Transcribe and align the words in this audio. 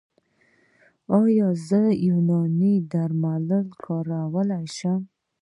ایا 1.19 1.47
زه 1.67 1.81
یوناني 2.07 2.73
درمل 2.91 3.47
کارولی 3.83 4.65
شم؟ 4.77 5.01